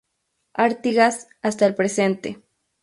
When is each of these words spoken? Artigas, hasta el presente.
Artigas, 0.55 1.27
hasta 1.43 1.67
el 1.67 1.75
presente. 1.75 2.41